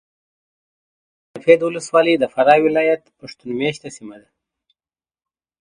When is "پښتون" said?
3.19-3.49